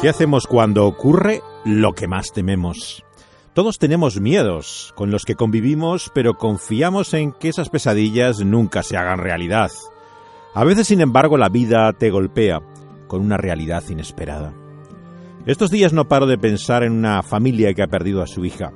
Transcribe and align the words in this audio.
¿Qué 0.00 0.08
hacemos 0.08 0.46
cuando 0.46 0.86
ocurre 0.86 1.42
lo 1.66 1.92
que 1.92 2.08
más 2.08 2.32
tememos? 2.32 3.04
Todos 3.52 3.76
tenemos 3.76 4.18
miedos 4.18 4.94
con 4.96 5.10
los 5.10 5.26
que 5.26 5.34
convivimos, 5.34 6.10
pero 6.14 6.38
confiamos 6.38 7.12
en 7.12 7.32
que 7.32 7.50
esas 7.50 7.68
pesadillas 7.68 8.42
nunca 8.42 8.82
se 8.82 8.96
hagan 8.96 9.18
realidad. 9.18 9.70
A 10.54 10.64
veces, 10.64 10.86
sin 10.86 11.02
embargo, 11.02 11.36
la 11.36 11.50
vida 11.50 11.92
te 11.92 12.08
golpea 12.08 12.60
con 13.08 13.20
una 13.20 13.36
realidad 13.36 13.84
inesperada. 13.90 14.54
Estos 15.44 15.70
días 15.70 15.92
no 15.92 16.08
paro 16.08 16.26
de 16.26 16.38
pensar 16.38 16.82
en 16.82 16.92
una 16.92 17.22
familia 17.22 17.74
que 17.74 17.82
ha 17.82 17.88
perdido 17.88 18.22
a 18.22 18.26
su 18.26 18.46
hija. 18.46 18.72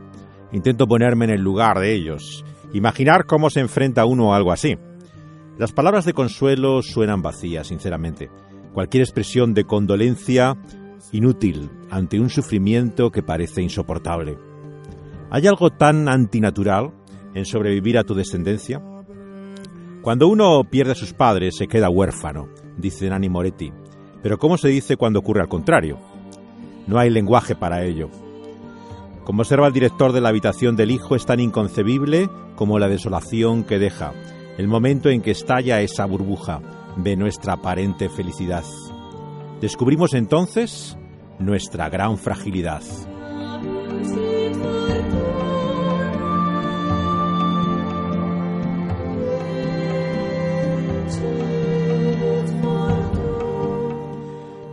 Intento 0.52 0.86
ponerme 0.86 1.24
en 1.24 1.30
el 1.30 1.40
lugar 1.40 1.78
de 1.78 1.94
ellos, 1.94 2.44
imaginar 2.74 3.24
cómo 3.24 3.48
se 3.48 3.60
enfrenta 3.60 4.04
uno 4.04 4.34
a 4.34 4.36
algo 4.36 4.52
así. 4.52 4.76
Las 5.56 5.72
palabras 5.72 6.04
de 6.04 6.12
consuelo 6.12 6.82
suenan 6.82 7.22
vacías, 7.22 7.68
sinceramente. 7.68 8.30
Cualquier 8.74 9.04
expresión 9.04 9.54
de 9.54 9.64
condolencia 9.64 10.58
inútil 11.12 11.70
ante 11.90 12.18
un 12.20 12.30
sufrimiento 12.30 13.10
que 13.10 13.22
parece 13.22 13.62
insoportable. 13.62 14.38
¿Hay 15.30 15.46
algo 15.46 15.70
tan 15.70 16.08
antinatural 16.08 16.92
en 17.34 17.44
sobrevivir 17.44 17.98
a 17.98 18.04
tu 18.04 18.14
descendencia? 18.14 18.82
Cuando 20.02 20.28
uno 20.28 20.62
pierde 20.64 20.92
a 20.92 20.96
sus 20.96 21.12
padres 21.12 21.56
se 21.56 21.66
queda 21.66 21.88
huérfano, 21.88 22.48
dice 22.76 23.08
Nani 23.08 23.28
Moretti. 23.28 23.72
Pero 24.22 24.38
¿cómo 24.38 24.56
se 24.58 24.68
dice 24.68 24.96
cuando 24.96 25.18
ocurre 25.18 25.40
al 25.40 25.48
contrario? 25.48 25.98
No 26.86 26.98
hay 26.98 27.10
lenguaje 27.10 27.54
para 27.54 27.84
ello. 27.84 28.10
Como 29.24 29.40
observa 29.40 29.66
el 29.66 29.72
director 29.72 30.12
de 30.12 30.20
la 30.20 30.28
habitación 30.28 30.76
del 30.76 30.90
hijo, 30.90 31.16
es 31.16 31.24
tan 31.24 31.40
inconcebible 31.40 32.28
como 32.56 32.78
la 32.78 32.88
desolación 32.88 33.64
que 33.64 33.78
deja, 33.78 34.12
el 34.58 34.68
momento 34.68 35.08
en 35.08 35.22
que 35.22 35.30
estalla 35.30 35.80
esa 35.80 36.04
burbuja 36.04 36.60
de 36.96 37.16
nuestra 37.16 37.54
aparente 37.54 38.08
felicidad. 38.08 38.64
Descubrimos 39.60 40.14
entonces 40.14 40.96
nuestra 41.38 41.88
gran 41.88 42.18
fragilidad. 42.18 42.82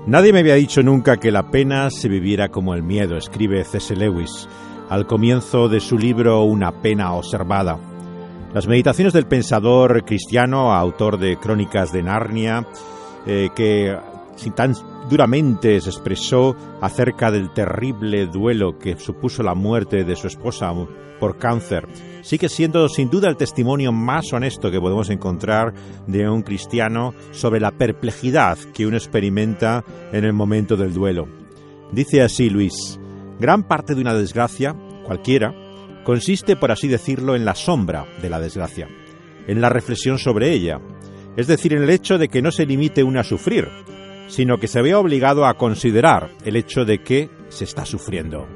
Nadie 0.08 0.34
me 0.34 0.40
había 0.40 0.56
dicho 0.56 0.84
nunca 0.84 1.18
que 1.18 1.32
la 1.32 1.52
pena 1.52 1.90
se 1.90 2.10
viviera 2.10 2.50
como 2.50 2.74
el 2.74 2.84
miedo, 2.84 3.16
escribe 3.16 3.64
C.S. 3.64 3.96
Lewis 3.96 4.48
al 4.90 5.08
comienzo 5.08 5.70
de 5.70 5.80
su 5.80 5.98
libro 5.98 6.44
Una 6.44 6.82
pena 6.82 7.14
observada. 7.14 7.80
Las 8.54 8.68
meditaciones 8.68 9.14
del 9.14 9.26
pensador 9.26 10.04
cristiano, 10.04 10.74
autor 10.74 11.18
de 11.18 11.38
Crónicas 11.38 11.94
de 11.94 12.04
Narnia, 12.04 12.68
eh, 13.26 13.52
que 13.56 13.98
sin 14.42 14.54
tan 14.54 14.74
duramente 15.08 15.80
se 15.80 15.90
expresó 15.90 16.56
acerca 16.82 17.30
del 17.30 17.54
terrible 17.54 18.26
duelo 18.26 18.78
que 18.80 18.98
supuso 18.98 19.44
la 19.44 19.54
muerte 19.54 20.04
de 20.04 20.16
su 20.16 20.28
esposa 20.28 20.74
por 21.20 21.38
cáncer. 21.38 21.88
Sigue 22.24 22.50
siendo 22.50 22.90
sin 22.90 23.10
duda 23.12 23.30
el 23.30 23.38
testimonio 23.38 23.92
más 23.92 24.34
honesto 24.34 24.72
que 24.72 24.80
podemos 24.80 25.12
encontrar 25.12 25.74
de 26.08 26.28
un 26.28 26.42
cristiano 26.42 27.14
sobre 27.32 27.60
la 27.60 27.72
perplejidad 27.72 28.58
que 28.74 28.88
uno 28.88 28.98
experimenta 28.98 29.84
en 30.12 30.26
el 30.26 30.34
momento 30.34 30.76
del 30.76 30.94
duelo. 30.94 31.28
Dice 31.92 32.24
así 32.24 32.50
Luis, 32.50 33.00
gran 33.40 33.68
parte 33.68 33.94
de 33.94 34.02
una 34.02 34.16
desgracia, 34.16 34.76
cualquiera, 35.06 35.54
consiste, 36.04 36.56
por 36.56 36.72
así 36.72 36.88
decirlo, 36.88 37.36
en 37.36 37.46
la 37.46 37.54
sombra 37.54 38.08
de 38.22 38.30
la 38.30 38.40
desgracia, 38.40 38.88
en 39.46 39.62
la 39.62 39.70
reflexión 39.70 40.18
sobre 40.18 40.52
ella, 40.52 40.80
es 41.38 41.48
decir, 41.48 41.74
en 41.74 41.84
el 41.84 41.90
hecho 41.90 42.18
de 42.18 42.28
que 42.28 42.42
no 42.42 42.52
se 42.52 42.66
limite 42.66 43.04
uno 43.04 43.20
a 43.20 43.24
sufrir, 43.24 43.70
sino 44.28 44.58
que 44.58 44.68
se 44.68 44.82
vea 44.82 45.00
obligado 45.00 45.46
a 45.46 45.56
considerar 45.56 46.30
el 46.46 46.56
hecho 46.56 46.86
de 46.86 47.04
que 47.04 47.30
se 47.50 47.66
está 47.66 47.86
sufriendo. 47.86 48.48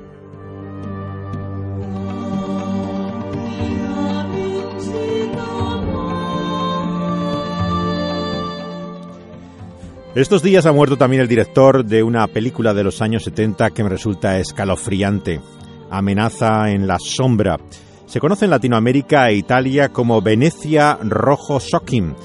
Estos 10.15 10.41
días 10.41 10.65
ha 10.65 10.71
muerto 10.71 10.95
también 10.95 11.21
el 11.21 11.27
director 11.27 11.83
de 11.83 12.01
una 12.01 12.25
película 12.27 12.73
de 12.73 12.85
los 12.85 13.01
años 13.01 13.25
70 13.25 13.71
que 13.71 13.83
me 13.83 13.89
resulta 13.89 14.39
escalofriante, 14.39 15.41
Amenaza 15.89 16.71
en 16.71 16.87
la 16.87 16.99
sombra. 16.99 17.57
Se 18.05 18.21
conoce 18.21 18.45
en 18.45 18.51
Latinoamérica 18.51 19.29
e 19.29 19.35
Italia 19.35 19.89
como 19.89 20.21
Venecia 20.21 20.97
Rojo 21.03 21.59
Shocking 21.59 22.15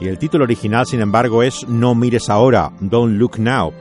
y 0.00 0.08
el 0.08 0.18
título 0.18 0.44
original, 0.44 0.86
sin 0.86 1.00
embargo, 1.00 1.42
es 1.42 1.66
No 1.68 1.94
mires 1.94 2.28
ahora, 2.28 2.72
Don't 2.80 3.18
Look 3.18 3.38
Now. 3.38 3.72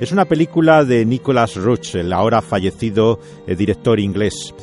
Es 0.00 0.12
una 0.12 0.24
película 0.24 0.84
de 0.84 1.04
Nicholas 1.06 1.56
Roach, 1.56 1.94
el 1.94 2.12
ahora 2.12 2.42
fallecido 2.42 3.18
eh, 3.46 3.54
director 3.54 3.98
inglés. 3.98 4.54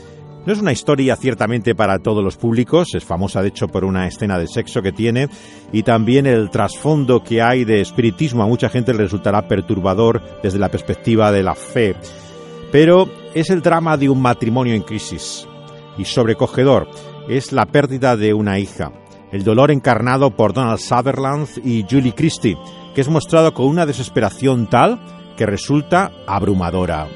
No 0.46 0.54
es 0.54 0.60
una 0.60 0.72
historia 0.72 1.16
ciertamente 1.16 1.76
para 1.76 2.00
todos 2.00 2.24
los 2.24 2.36
públicos, 2.36 2.96
es 2.96 3.04
famosa 3.04 3.42
de 3.42 3.50
hecho 3.50 3.68
por 3.68 3.86
una 3.86 4.08
escena 4.08 4.40
de 4.40 4.48
sexo 4.48 4.82
que 4.82 4.92
tiene 4.92 5.30
y 5.72 5.84
también 5.84 6.26
el 6.26 6.50
trasfondo 6.50 7.24
que 7.24 7.44
hay 7.44 7.64
de 7.64 7.80
espiritismo 7.80 8.44
a 8.44 8.48
mucha 8.48 8.68
gente 8.68 8.92
le 8.92 9.04
resultará 9.04 9.48
perturbador 9.48 10.22
desde 10.42 10.58
la 10.58 10.70
perspectiva 10.70 11.32
de 11.32 11.44
la 11.44 11.54
fe. 11.54 11.96
Pero 12.72 13.08
es 13.36 13.52
el 13.52 13.62
drama 13.62 13.98
de 13.98 14.10
un 14.10 14.22
matrimonio 14.22 14.74
en 14.74 14.82
crisis 14.82 15.48
y 15.98 16.06
sobrecogedor, 16.06 16.88
es 17.30 17.52
la 17.52 17.68
pérdida 17.68 18.18
de 18.18 18.34
una 18.34 18.58
hija 18.58 18.92
el 19.32 19.44
dolor 19.44 19.72
encarnado 19.72 20.32
por 20.32 20.54
Donald 20.54 20.80
Sutherland 20.80 21.48
y 21.64 21.86
Julie 21.90 22.14
Christie, 22.14 22.58
que 22.94 23.02
es 23.02 23.10
mostrado 23.10 23.54
con 23.54 23.68
una 23.68 23.86
desesperación 23.86 24.68
tal 24.68 25.00
que 25.38 25.46
resulta 25.46 26.12
abrumadora. 26.28 27.08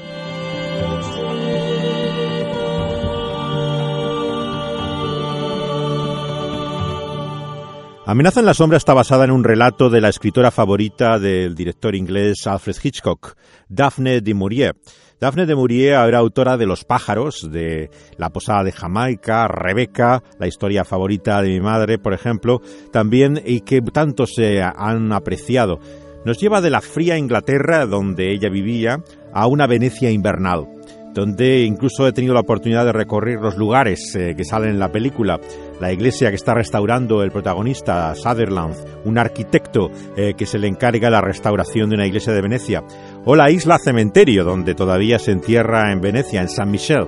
Amenaza 8.08 8.38
en 8.38 8.46
la 8.46 8.54
sombra 8.54 8.78
está 8.78 8.94
basada 8.94 9.24
en 9.24 9.32
un 9.32 9.42
relato 9.42 9.90
de 9.90 10.00
la 10.00 10.10
escritora 10.10 10.52
favorita 10.52 11.18
del 11.18 11.56
director 11.56 11.96
inglés 11.96 12.46
Alfred 12.46 12.76
Hitchcock, 12.80 13.34
Daphne 13.68 14.20
de 14.20 14.32
Maurier. 14.32 14.76
Daphne 15.20 15.44
de 15.44 15.56
Maurier 15.56 15.94
era 15.94 16.18
autora 16.18 16.56
de 16.56 16.66
Los 16.66 16.84
pájaros, 16.84 17.50
de 17.50 17.90
La 18.16 18.30
posada 18.30 18.62
de 18.62 18.70
Jamaica, 18.70 19.48
Rebeca, 19.48 20.22
la 20.38 20.46
historia 20.46 20.84
favorita 20.84 21.42
de 21.42 21.48
mi 21.48 21.60
madre, 21.60 21.98
por 21.98 22.14
ejemplo, 22.14 22.62
también 22.92 23.42
y 23.44 23.62
que 23.62 23.82
tanto 23.82 24.28
se 24.28 24.62
han 24.62 25.12
apreciado. 25.12 25.80
Nos 26.24 26.38
lleva 26.38 26.60
de 26.60 26.70
la 26.70 26.82
fría 26.82 27.18
Inglaterra, 27.18 27.86
donde 27.86 28.32
ella 28.32 28.48
vivía, 28.48 29.02
a 29.32 29.48
una 29.48 29.66
Venecia 29.66 30.12
invernal 30.12 30.68
donde 31.16 31.62
incluso 31.62 32.06
he 32.06 32.12
tenido 32.12 32.34
la 32.34 32.40
oportunidad 32.40 32.84
de 32.84 32.92
recorrer 32.92 33.40
los 33.40 33.56
lugares 33.56 34.14
eh, 34.14 34.34
que 34.36 34.44
salen 34.44 34.70
en 34.70 34.78
la 34.78 34.92
película. 34.92 35.40
La 35.80 35.92
iglesia 35.92 36.30
que 36.30 36.36
está 36.36 36.54
restaurando 36.54 37.22
el 37.22 37.30
protagonista, 37.30 38.14
Sutherland, 38.14 38.74
un 39.04 39.18
arquitecto 39.18 39.90
eh, 40.16 40.34
que 40.36 40.46
se 40.46 40.58
le 40.58 40.68
encarga 40.68 41.10
la 41.10 41.20
restauración 41.20 41.90
de 41.90 41.96
una 41.96 42.06
iglesia 42.06 42.32
de 42.32 42.40
Venecia. 42.40 42.82
O 43.24 43.36
la 43.36 43.50
isla 43.50 43.78
cementerio, 43.78 44.42
donde 44.44 44.74
todavía 44.74 45.18
se 45.18 45.32
entierra 45.32 45.92
en 45.92 46.00
Venecia, 46.00 46.40
en 46.40 46.48
San 46.48 46.70
Michel. 46.70 47.06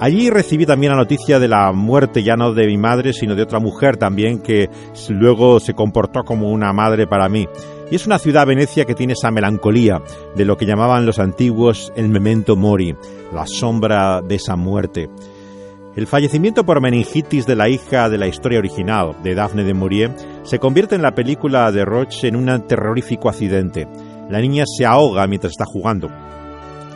Allí 0.00 0.30
recibí 0.30 0.64
también 0.64 0.92
la 0.92 0.98
noticia 0.98 1.40
de 1.40 1.48
la 1.48 1.72
muerte 1.72 2.22
ya 2.22 2.36
no 2.36 2.54
de 2.54 2.68
mi 2.68 2.78
madre, 2.78 3.12
sino 3.12 3.34
de 3.34 3.42
otra 3.42 3.58
mujer 3.58 3.96
también 3.96 4.40
que 4.40 4.70
luego 5.08 5.58
se 5.58 5.74
comportó 5.74 6.22
como 6.22 6.52
una 6.52 6.72
madre 6.72 7.08
para 7.08 7.28
mí. 7.28 7.48
Y 7.90 7.96
es 7.96 8.06
una 8.06 8.20
ciudad, 8.20 8.46
Venecia, 8.46 8.84
que 8.84 8.94
tiene 8.94 9.14
esa 9.14 9.32
melancolía 9.32 10.00
de 10.36 10.44
lo 10.44 10.56
que 10.56 10.66
llamaban 10.66 11.06
los 11.06 11.18
antiguos 11.18 11.92
el 11.96 12.08
memento 12.10 12.54
mori, 12.54 12.94
la 13.32 13.46
sombra 13.46 14.20
de 14.20 14.36
esa 14.36 14.54
muerte. 14.54 15.08
El 15.98 16.06
fallecimiento 16.06 16.64
por 16.64 16.80
meningitis 16.80 17.44
de 17.44 17.56
la 17.56 17.68
hija 17.68 18.08
de 18.08 18.18
la 18.18 18.28
historia 18.28 18.60
original, 18.60 19.16
de 19.24 19.34
Daphne 19.34 19.64
de 19.64 19.74
Maurier, 19.74 20.14
se 20.44 20.60
convierte 20.60 20.94
en 20.94 21.02
la 21.02 21.16
película 21.16 21.72
de 21.72 21.84
Roche 21.84 22.28
en 22.28 22.36
un 22.36 22.68
terrorífico 22.68 23.28
accidente. 23.28 23.88
La 24.30 24.38
niña 24.38 24.62
se 24.64 24.86
ahoga 24.86 25.26
mientras 25.26 25.54
está 25.54 25.64
jugando. 25.64 26.06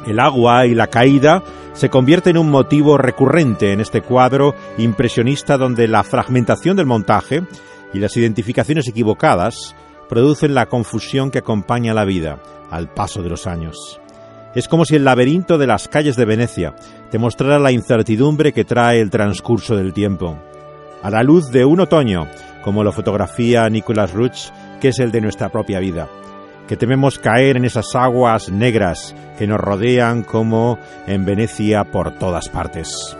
El 0.06 0.20
agua 0.20 0.66
y 0.66 0.76
la 0.76 0.86
caída 0.86 1.42
se 1.72 1.88
convierte 1.88 2.30
en 2.30 2.38
un 2.38 2.48
motivo 2.48 2.96
recurrente 2.96 3.72
en 3.72 3.80
este 3.80 4.02
cuadro 4.02 4.54
impresionista 4.78 5.58
donde 5.58 5.88
la 5.88 6.04
fragmentación 6.04 6.76
del 6.76 6.86
montaje 6.86 7.42
y 7.92 7.98
las 7.98 8.16
identificaciones 8.16 8.86
equivocadas 8.86 9.74
producen 10.08 10.54
la 10.54 10.66
confusión 10.66 11.32
que 11.32 11.38
acompaña 11.38 11.92
la 11.92 12.04
vida 12.04 12.40
al 12.70 12.88
paso 12.88 13.20
de 13.20 13.30
los 13.30 13.48
años. 13.48 14.00
Es 14.54 14.68
como 14.68 14.84
si 14.84 14.94
el 14.94 15.04
laberinto 15.04 15.58
de 15.58 15.66
las 15.66 15.88
calles 15.88 16.14
de 16.14 16.26
Venecia 16.26 16.74
te 17.12 17.18
mostrara 17.18 17.58
la 17.58 17.70
incertidumbre 17.70 18.54
que 18.54 18.64
trae 18.64 18.98
el 18.98 19.10
transcurso 19.10 19.76
del 19.76 19.92
tiempo. 19.92 20.38
A 21.02 21.10
la 21.10 21.22
luz 21.22 21.50
de 21.50 21.66
un 21.66 21.80
otoño, 21.80 22.26
como 22.64 22.82
lo 22.82 22.90
fotografía 22.90 23.68
Nicholas 23.68 24.14
Ruch, 24.14 24.48
que 24.80 24.88
es 24.88 24.98
el 24.98 25.12
de 25.12 25.20
nuestra 25.20 25.50
propia 25.50 25.78
vida, 25.78 26.08
que 26.66 26.78
tememos 26.78 27.18
caer 27.18 27.58
en 27.58 27.66
esas 27.66 27.94
aguas 27.94 28.48
negras 28.50 29.14
que 29.36 29.46
nos 29.46 29.60
rodean 29.60 30.22
como 30.22 30.78
en 31.06 31.26
Venecia 31.26 31.84
por 31.84 32.12
todas 32.18 32.48
partes. 32.48 33.14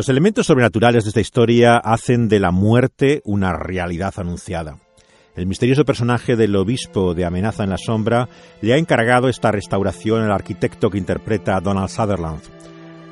Los 0.00 0.08
elementos 0.08 0.46
sobrenaturales 0.46 1.04
de 1.04 1.08
esta 1.08 1.20
historia 1.20 1.76
hacen 1.76 2.26
de 2.30 2.40
la 2.40 2.52
muerte 2.52 3.20
una 3.26 3.52
realidad 3.52 4.14
anunciada. 4.16 4.78
El 5.36 5.46
misterioso 5.46 5.84
personaje 5.84 6.36
del 6.36 6.56
obispo 6.56 7.12
de 7.12 7.26
Amenaza 7.26 7.64
en 7.64 7.68
la 7.68 7.76
Sombra 7.76 8.26
le 8.62 8.72
ha 8.72 8.78
encargado 8.78 9.28
esta 9.28 9.52
restauración 9.52 10.22
al 10.22 10.32
arquitecto 10.32 10.88
que 10.88 10.96
interpreta 10.96 11.54
a 11.54 11.60
Donald 11.60 11.90
Sutherland. 11.90 12.40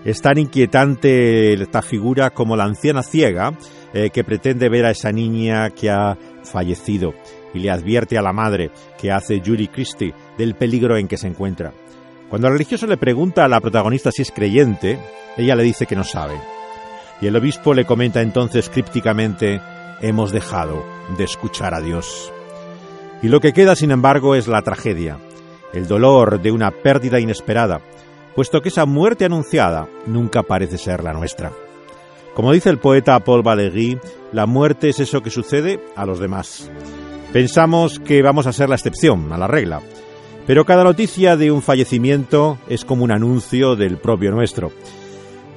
Es 0.06 0.22
tan 0.22 0.38
inquietante 0.38 1.52
esta 1.52 1.82
figura 1.82 2.30
como 2.30 2.56
la 2.56 2.64
anciana 2.64 3.02
ciega 3.02 3.52
eh, 3.92 4.08
que 4.08 4.24
pretende 4.24 4.70
ver 4.70 4.86
a 4.86 4.90
esa 4.90 5.12
niña 5.12 5.68
que 5.68 5.90
ha 5.90 6.16
fallecido 6.42 7.12
y 7.52 7.58
le 7.58 7.70
advierte 7.70 8.16
a 8.16 8.22
la 8.22 8.32
madre, 8.32 8.70
que 8.98 9.12
hace 9.12 9.42
Julie 9.44 9.68
Christie, 9.68 10.14
del 10.38 10.54
peligro 10.54 10.96
en 10.96 11.06
que 11.06 11.18
se 11.18 11.28
encuentra. 11.28 11.74
Cuando 12.30 12.46
el 12.46 12.54
religioso 12.54 12.86
le 12.86 12.96
pregunta 12.96 13.44
a 13.44 13.48
la 13.48 13.60
protagonista 13.60 14.10
si 14.10 14.22
es 14.22 14.32
creyente, 14.32 14.98
ella 15.36 15.54
le 15.54 15.64
dice 15.64 15.84
que 15.84 15.94
no 15.94 16.04
sabe. 16.04 16.40
Y 17.20 17.26
el 17.26 17.36
obispo 17.36 17.74
le 17.74 17.84
comenta 17.84 18.22
entonces 18.22 18.68
crípticamente, 18.68 19.60
hemos 20.00 20.30
dejado 20.30 20.84
de 21.16 21.24
escuchar 21.24 21.74
a 21.74 21.80
Dios. 21.80 22.32
Y 23.22 23.28
lo 23.28 23.40
que 23.40 23.52
queda, 23.52 23.74
sin 23.74 23.90
embargo, 23.90 24.34
es 24.34 24.46
la 24.46 24.62
tragedia, 24.62 25.18
el 25.72 25.88
dolor 25.88 26.40
de 26.40 26.52
una 26.52 26.70
pérdida 26.70 27.18
inesperada, 27.18 27.80
puesto 28.34 28.60
que 28.60 28.68
esa 28.68 28.86
muerte 28.86 29.24
anunciada 29.24 29.88
nunca 30.06 30.42
parece 30.44 30.78
ser 30.78 31.02
la 31.02 31.12
nuestra. 31.12 31.52
Como 32.34 32.52
dice 32.52 32.70
el 32.70 32.78
poeta 32.78 33.18
Paul 33.18 33.42
Valéry, 33.42 33.98
la 34.32 34.46
muerte 34.46 34.90
es 34.90 35.00
eso 35.00 35.22
que 35.22 35.30
sucede 35.30 35.80
a 35.96 36.06
los 36.06 36.20
demás. 36.20 36.70
Pensamos 37.32 37.98
que 37.98 38.22
vamos 38.22 38.46
a 38.46 38.52
ser 38.52 38.68
la 38.68 38.76
excepción, 38.76 39.32
a 39.32 39.38
la 39.38 39.48
regla, 39.48 39.82
pero 40.46 40.64
cada 40.64 40.84
noticia 40.84 41.36
de 41.36 41.50
un 41.50 41.62
fallecimiento 41.62 42.58
es 42.68 42.84
como 42.84 43.02
un 43.02 43.10
anuncio 43.10 43.74
del 43.74 43.98
propio 43.98 44.30
nuestro. 44.30 44.70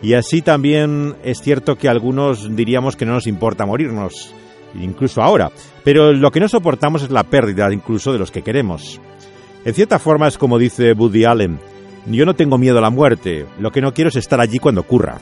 Y 0.01 0.13
así 0.13 0.41
también 0.41 1.15
es 1.23 1.41
cierto 1.41 1.77
que 1.77 1.87
algunos 1.87 2.55
diríamos 2.55 2.95
que 2.95 3.05
no 3.05 3.13
nos 3.13 3.27
importa 3.27 3.65
morirnos, 3.65 4.33
incluso 4.73 5.21
ahora, 5.21 5.51
pero 5.83 6.11
lo 6.11 6.31
que 6.31 6.39
no 6.39 6.47
soportamos 6.47 7.03
es 7.03 7.11
la 7.11 7.23
pérdida 7.23 7.71
incluso 7.71 8.11
de 8.11 8.19
los 8.19 8.31
que 8.31 8.41
queremos. 8.41 8.99
En 9.63 9.73
cierta 9.75 9.99
forma 9.99 10.27
es 10.27 10.39
como 10.39 10.57
dice 10.57 10.93
Woody 10.93 11.25
Allen, 11.25 11.59
yo 12.07 12.25
no 12.25 12.35
tengo 12.35 12.57
miedo 12.57 12.79
a 12.79 12.81
la 12.81 12.89
muerte, 12.89 13.45
lo 13.59 13.71
que 13.71 13.81
no 13.81 13.93
quiero 13.93 14.09
es 14.09 14.15
estar 14.15 14.41
allí 14.41 14.57
cuando 14.57 14.81
ocurra. 14.81 15.19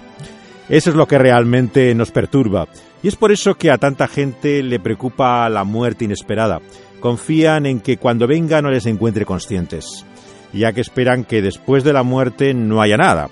Eso 0.70 0.92
es 0.92 0.96
lo 0.96 1.08
que 1.08 1.18
realmente 1.18 1.94
nos 1.94 2.12
perturba, 2.12 2.68
y 3.04 3.10
es 3.10 3.16
por 3.16 3.32
eso 3.32 3.56
que 3.56 3.72
a 3.72 3.78
tanta 3.78 4.08
gente 4.08 4.64
le 4.64 4.80
preocupa 4.80 5.50
la 5.50 5.66
muerte 5.66 6.06
inesperada. 6.06 6.62
Confían 7.02 7.66
en 7.66 7.80
que 7.82 7.98
cuando 7.98 8.28
venga 8.28 8.62
no 8.62 8.70
les 8.70 8.86
encuentre 8.86 9.26
conscientes, 9.26 10.06
ya 10.54 10.72
que 10.72 10.82
esperan 10.82 11.26
que 11.26 11.42
después 11.42 11.84
de 11.84 11.94
la 11.94 12.04
muerte 12.04 12.54
no 12.54 12.82
haya 12.82 12.98
nada, 12.98 13.30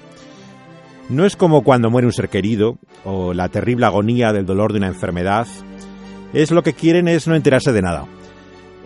no 1.10 1.26
es 1.26 1.36
como 1.36 1.64
cuando 1.64 1.90
muere 1.90 2.08
un 2.08 2.14
ser 2.14 2.30
querido 2.30 2.78
o 3.06 3.34
la 3.34 3.50
terrible 3.50 3.86
agonía 3.86 4.34
del 4.34 4.46
dolor 4.46 4.74
de 4.74 4.80
una 4.80 4.88
enfermedad. 4.88 5.48
Es 6.34 6.52
lo 6.52 6.64
que 6.64 6.74
quieren 6.74 7.08
es 7.08 7.28
no 7.28 7.36
enterarse 7.36 7.72
de 7.72 7.82
nada. 7.82 8.06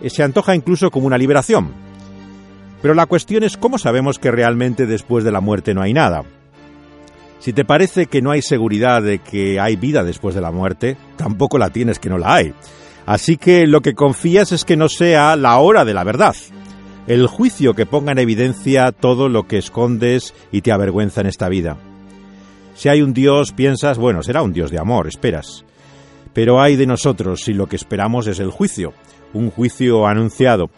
Se 0.06 0.22
antoja 0.22 0.54
incluso 0.54 0.90
como 0.90 1.06
una 1.06 1.18
liberación. 1.18 1.70
Pero 2.80 2.94
la 2.94 3.06
cuestión 3.06 3.42
es 3.44 3.56
cómo 3.56 3.78
sabemos 3.78 4.18
que 4.18 4.30
realmente 4.30 4.86
después 4.86 5.24
de 5.24 5.32
la 5.32 5.40
muerte 5.40 5.74
no 5.74 5.82
hay 5.82 5.92
nada. 5.92 6.22
Si 7.38 7.52
te 7.52 7.64
parece 7.64 8.06
que 8.06 8.22
no 8.22 8.30
hay 8.30 8.42
seguridad 8.42 9.02
de 9.02 9.18
que 9.18 9.58
hay 9.58 9.74
vida 9.74 10.04
después 10.04 10.34
de 10.34 10.40
la 10.40 10.52
muerte, 10.52 10.96
tampoco 11.16 11.58
la 11.58 11.70
tienes 11.70 11.98
que 11.98 12.08
no 12.08 12.18
la 12.18 12.34
hay. 12.34 12.54
Así 13.04 13.36
que 13.36 13.66
lo 13.66 13.80
que 13.80 13.94
confías 13.94 14.52
es 14.52 14.64
que 14.64 14.76
no 14.76 14.88
sea 14.88 15.34
la 15.34 15.58
hora 15.58 15.84
de 15.84 15.94
la 15.94 16.04
verdad, 16.04 16.36
el 17.08 17.26
juicio 17.26 17.74
que 17.74 17.86
ponga 17.86 18.12
en 18.12 18.20
evidencia 18.20 18.92
todo 18.92 19.28
lo 19.28 19.48
que 19.48 19.58
escondes 19.58 20.34
y 20.52 20.62
te 20.62 20.70
avergüenza 20.70 21.20
en 21.20 21.26
esta 21.26 21.48
vida. 21.48 21.78
Si 22.74 22.88
hay 22.88 23.02
un 23.02 23.12
Dios, 23.12 23.52
piensas, 23.52 23.98
bueno, 23.98 24.22
será 24.22 24.42
un 24.42 24.52
Dios 24.52 24.70
de 24.70 24.78
amor, 24.78 25.06
esperas. 25.06 25.64
Pero 26.32 26.60
hay 26.60 26.76
de 26.76 26.86
nosotros 26.86 27.42
si 27.42 27.52
lo 27.52 27.66
que 27.66 27.76
esperamos 27.76 28.26
es 28.26 28.40
el 28.40 28.50
juicio, 28.50 28.92
un 29.34 29.50
juicio 29.50 30.06
anunciado. 30.06 30.70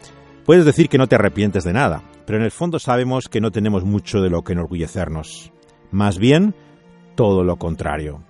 Puedes 0.45 0.65
decir 0.65 0.89
que 0.89 0.99
no 0.99 1.07
te 1.07 1.15
arrepientes 1.15 1.65
de 1.65 1.73
nada, 1.73 2.03
pero 2.27 2.39
en 2.39 2.45
el 2.45 2.51
fondo 2.51 2.79
sabemos 2.79 3.29
que 3.29 3.41
no 3.41 3.51
tenemos 3.51 3.85
mucho 3.85 4.21
de 4.21 4.31
lo 4.31 4.43
que 4.43 4.53
enorgullecernos. 4.53 5.53
Más 5.91 6.19
bien, 6.19 6.55
todo 7.15 7.45
lo 7.45 7.57
contrario. 7.57 8.25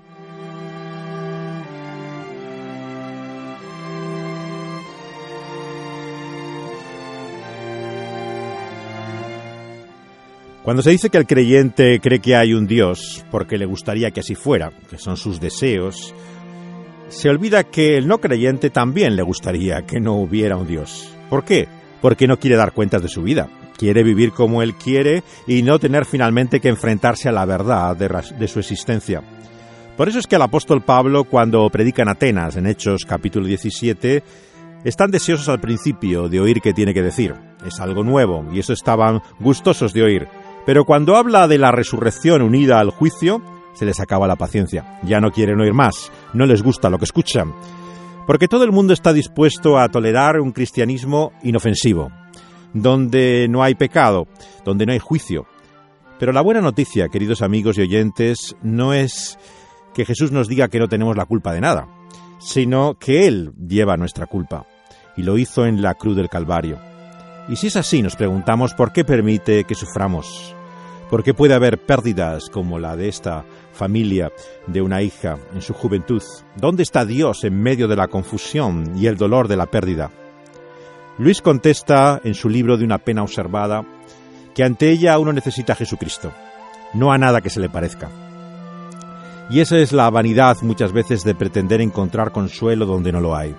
Cuando 10.65 10.83
se 10.83 10.93
dice 10.93 11.11
que 11.11 11.19
el 11.19 11.27
creyente 11.27 12.01
cree 12.01 12.21
que 12.21 12.37
hay 12.37 12.55
un 12.55 12.67
Dios 12.67 13.23
porque 13.31 13.59
le 13.59 13.67
gustaría 13.67 14.11
que 14.13 14.21
así 14.21 14.35
fuera, 14.35 14.73
que 14.89 14.97
son 14.97 15.19
sus 15.19 15.39
deseos, 15.39 16.15
se 17.09 17.29
olvida 17.29 17.65
que 17.65 17.99
el 17.99 18.09
no 18.09 18.19
creyente 18.19 18.71
también 18.71 19.15
le 19.15 19.23
gustaría 19.23 19.83
que 19.83 20.01
no 20.01 20.15
hubiera 20.15 20.57
un 20.57 20.67
Dios. 20.67 21.15
¿Por 21.29 21.45
qué? 21.45 21.69
Porque 22.01 22.27
no 22.27 22.39
quiere 22.39 22.57
dar 22.57 22.73
cuentas 22.73 23.03
de 23.03 23.09
su 23.09 23.23
vida. 23.23 23.51
Quiere 23.77 24.03
vivir 24.03 24.33
como 24.33 24.63
él 24.63 24.75
quiere 24.75 25.23
y 25.47 25.63
no 25.63 25.79
tener 25.79 26.07
finalmente 26.07 26.61
que 26.61 26.71
enfrentarse 26.71 27.29
a 27.29 27.33
la 27.33 27.45
verdad 27.45 27.95
de, 27.95 28.49
su 28.49 28.59
existencia. 28.59 29.23
Por 29.99 30.09
eso 30.09 30.19
es 30.19 30.27
que 30.27 30.37
el 30.37 30.43
apóstol 30.43 30.83
Pablo, 30.83 31.25
cuando 31.25 31.69
predica 31.69 32.01
en 32.01 32.09
Atenas, 32.09 32.57
en 32.57 32.67
Hechos 32.67 33.05
capítulo 33.05 33.47
17, 33.47 34.23
están 34.83 35.11
deseosos 35.11 35.51
al 35.51 35.61
principio 35.61 36.31
de 36.31 36.41
oír 36.41 36.63
qué 36.63 36.73
tiene 36.73 36.95
que 36.95 37.03
decir. 37.03 37.35
Es 37.67 37.81
algo 37.81 38.03
nuevo 38.03 38.47
y 38.51 38.61
eso 38.61 38.73
estaban 38.73 39.21
gustosos 39.41 39.93
de 39.93 40.03
oír. 40.03 40.29
Pero 40.67 40.85
cuando 40.85 41.17
habla 41.17 41.47
de 41.47 41.59
la 41.59 41.73
resurrección 41.73 42.43
unida 42.43 42.81
al 42.81 42.91
juicio, 42.91 43.43
se 43.75 43.85
les 43.85 44.01
acaba 44.01 44.27
la 44.27 44.37
paciencia. 44.37 44.99
Ya 45.03 45.21
no 45.21 45.31
quieren 45.31 45.61
oír 45.61 45.75
más, 45.75 46.11
no 46.33 46.47
les 46.47 46.63
gusta 46.63 46.89
lo 46.89 46.99
que 46.99 47.05
escuchan. 47.05 47.53
Porque 48.27 48.49
todo 48.49 48.65
el 48.65 48.73
mundo 48.73 48.95
está 48.95 49.13
dispuesto 49.13 49.79
a 49.79 49.89
tolerar 49.91 50.41
un 50.41 50.53
cristianismo 50.53 51.33
inofensivo, 51.43 52.11
donde 52.73 53.47
no 53.51 53.63
hay 53.63 53.75
pecado, 53.75 54.27
donde 54.65 54.87
no 54.87 54.93
hay 54.93 54.99
juicio. 54.99 55.47
Pero 56.19 56.33
la 56.33 56.41
buena 56.41 56.63
noticia, 56.63 57.09
queridos 57.09 57.43
amigos 57.43 57.77
y 57.77 57.83
oyentes, 57.83 58.57
no 58.63 58.95
es 58.95 59.39
que 59.93 60.07
Jesús 60.07 60.33
nos 60.33 60.49
diga 60.49 60.69
que 60.69 60.79
no 60.79 60.89
tenemos 60.89 61.17
la 61.17 61.27
culpa 61.27 61.53
de 61.53 61.61
nada, 61.61 61.87
sino 62.39 62.95
que 62.95 63.27
Él 63.27 63.53
lleva 63.69 63.97
nuestra 63.97 64.27
culpa, 64.27 64.67
y 65.17 65.23
lo 65.23 65.37
hizo 65.37 65.67
en 65.67 65.83
la 65.83 65.95
cruz 65.95 66.17
del 66.17 66.31
Calvario. 66.31 66.79
Y 67.49 67.57
si 67.57 67.67
es 67.67 67.77
así, 67.77 68.01
nos 68.01 68.17
preguntamos 68.17 68.73
por 68.73 68.93
qué 68.93 69.05
permite 69.05 69.65
que 69.65 69.75
suframos, 69.75 70.54
por 71.15 71.23
qué 71.23 71.33
puede 71.33 71.55
haber 71.55 71.79
pérdidas 71.79 72.51
como 72.51 72.81
la 72.81 72.97
de 72.97 73.07
esta 73.07 73.45
familia 73.73 74.33
de 74.67 74.83
una 74.83 75.01
hija 75.01 75.39
en 75.55 75.63
su 75.63 75.73
juventud. 75.73 76.21
¿Dónde 76.57 76.83
está 76.83 77.05
Dios 77.05 77.45
en 77.45 77.63
medio 77.63 77.87
de 77.87 77.95
la 77.95 78.09
confusión 78.09 78.99
y 78.99 79.07
el 79.07 79.17
dolor 79.17 79.47
de 79.47 79.57
la 79.57 79.67
pérdida? 79.67 80.11
Luis 81.19 81.41
contesta 81.41 82.21
en 82.25 82.35
su 82.35 82.49
libro 82.49 82.77
de 82.77 82.85
una 82.85 82.99
pena 82.99 83.23
observada 83.23 83.87
que 84.57 84.65
ante 84.65 84.91
ella 84.91 85.17
uno 85.21 85.33
necesita 85.33 85.75
a 85.75 85.77
Jesucristo, 85.77 86.33
no 86.95 87.13
a 87.13 87.17
nada 87.17 87.41
que 87.41 87.51
se 87.51 87.61
le 87.61 87.69
parezca. 87.69 88.11
Y 89.51 89.61
esa 89.61 89.79
es 89.79 89.93
la 89.93 90.11
vanidad 90.11 90.57
muchas 90.63 90.91
veces 90.91 91.23
de 91.23 91.37
pretender 91.37 91.81
encontrar 91.81 92.33
consuelo 92.33 92.87
donde 92.87 93.13
no 93.13 93.21
lo 93.21 93.37
hay. 93.37 93.55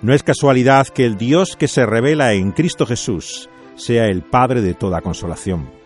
No 0.00 0.12
es 0.12 0.24
casualidad 0.24 0.88
que 0.88 1.06
el 1.06 1.16
Dios 1.16 1.54
que 1.54 1.68
se 1.68 1.86
revela 1.86 2.32
en 2.32 2.50
Cristo 2.50 2.86
Jesús 2.86 3.48
sea 3.76 4.06
el 4.06 4.22
Padre 4.22 4.62
de 4.62 4.74
toda 4.74 5.00
consolación. 5.00 5.80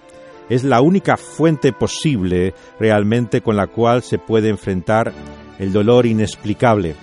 Es 0.48 0.64
la 0.64 0.80
única 0.80 1.16
fuente 1.16 1.72
posible 1.72 2.54
realmente 2.78 3.40
con 3.40 3.56
la 3.56 3.66
cual 3.66 4.02
se 4.02 4.18
puede 4.18 4.48
enfrentar 4.48 5.12
el 5.58 5.72
dolor 5.72 6.06
inexplicable. 6.06 6.94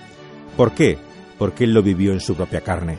¿Por 0.56 0.72
qué? 0.72 0.98
Porque 1.38 1.64
Él 1.64 1.74
lo 1.74 1.82
vivió 1.82 2.12
en 2.12 2.20
su 2.20 2.34
propia 2.34 2.62
carne. 2.62 2.96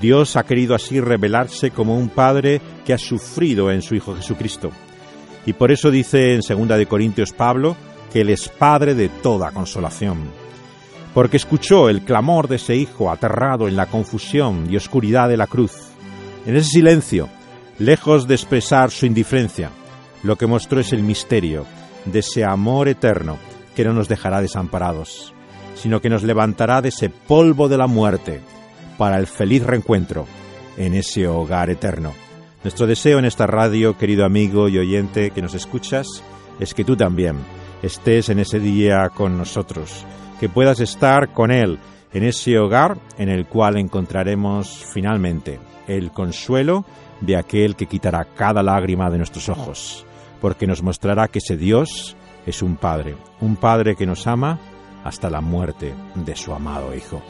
Dios 0.00 0.36
ha 0.36 0.44
querido 0.44 0.74
así 0.74 1.00
revelarse 1.00 1.70
como 1.70 1.96
un 1.96 2.08
Padre 2.08 2.60
que 2.84 2.92
ha 2.92 2.98
sufrido 2.98 3.70
en 3.70 3.82
su 3.82 3.94
Hijo 3.94 4.14
Jesucristo. 4.14 4.70
Y 5.46 5.52
por 5.52 5.70
eso 5.72 5.90
dice 5.90 6.34
en 6.34 6.40
2 6.40 6.68
de 6.78 6.86
Corintios 6.86 7.32
Pablo 7.32 7.76
que 8.12 8.20
Él 8.20 8.30
es 8.30 8.48
Padre 8.48 8.94
de 8.94 9.08
toda 9.08 9.52
consolación 9.52 10.42
porque 11.14 11.36
escuchó 11.36 11.88
el 11.88 12.02
clamor 12.02 12.48
de 12.48 12.56
ese 12.56 12.76
hijo 12.76 13.10
aterrado 13.10 13.68
en 13.68 13.76
la 13.76 13.86
confusión 13.86 14.66
y 14.70 14.76
oscuridad 14.76 15.28
de 15.28 15.36
la 15.36 15.46
cruz. 15.46 15.72
En 16.46 16.56
ese 16.56 16.70
silencio, 16.70 17.28
lejos 17.82 18.28
de 18.28 18.34
expresar 18.34 18.90
su 18.90 19.06
indiferencia, 19.06 19.70
lo 20.22 20.36
que 20.36 20.46
mostró 20.46 20.80
es 20.80 20.92
el 20.92 21.02
misterio 21.02 21.66
de 22.04 22.20
ese 22.20 22.44
amor 22.44 22.88
eterno 22.88 23.38
que 23.74 23.84
no 23.84 23.92
nos 23.92 24.08
dejará 24.08 24.40
desamparados, 24.40 25.34
sino 25.74 26.00
que 26.00 26.08
nos 26.08 26.22
levantará 26.22 26.80
de 26.80 26.90
ese 26.90 27.10
polvo 27.10 27.68
de 27.68 27.78
la 27.78 27.88
muerte 27.88 28.40
para 28.98 29.18
el 29.18 29.26
feliz 29.26 29.64
reencuentro 29.64 30.26
en 30.76 30.94
ese 30.94 31.26
hogar 31.26 31.70
eterno. 31.70 32.12
Nuestro 32.62 32.86
deseo 32.86 33.18
en 33.18 33.24
esta 33.24 33.48
radio, 33.48 33.98
querido 33.98 34.24
amigo 34.24 34.68
y 34.68 34.78
oyente 34.78 35.32
que 35.32 35.42
nos 35.42 35.54
escuchas, 35.54 36.06
es 36.60 36.74
que 36.74 36.84
tú 36.84 36.96
también 36.96 37.36
estés 37.82 38.28
en 38.28 38.38
ese 38.38 38.60
día 38.60 39.08
con 39.08 39.36
nosotros 39.36 40.06
que 40.38 40.48
puedas 40.48 40.78
estar 40.78 41.32
con 41.32 41.50
Él 41.50 41.80
en 42.12 42.22
ese 42.22 42.58
hogar 42.58 42.98
en 43.18 43.28
el 43.28 43.46
cual 43.46 43.76
encontraremos 43.76 44.84
finalmente 44.92 45.58
el 45.88 46.12
consuelo 46.12 46.84
de 47.22 47.36
aquel 47.36 47.76
que 47.76 47.86
quitará 47.86 48.24
cada 48.24 48.62
lágrima 48.62 49.10
de 49.10 49.18
nuestros 49.18 49.48
ojos, 49.48 50.04
porque 50.40 50.66
nos 50.66 50.82
mostrará 50.82 51.28
que 51.28 51.38
ese 51.38 51.56
Dios 51.56 52.16
es 52.46 52.62
un 52.62 52.76
padre, 52.76 53.16
un 53.40 53.56
padre 53.56 53.96
que 53.96 54.06
nos 54.06 54.26
ama 54.26 54.58
hasta 55.04 55.30
la 55.30 55.40
muerte 55.40 55.94
de 56.14 56.36
su 56.36 56.52
amado 56.52 56.94
hijo. 56.94 57.22